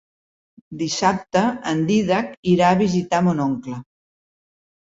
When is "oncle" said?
3.49-3.79